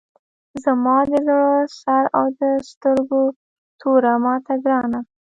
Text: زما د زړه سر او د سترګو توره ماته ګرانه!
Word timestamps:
زما 0.63 0.97
د 1.11 1.13
زړه 1.27 1.45
سر 1.79 2.03
او 2.17 2.25
د 2.39 2.41
سترګو 2.69 3.23
توره 3.79 4.13
ماته 4.23 4.53
ګرانه! 4.63 4.99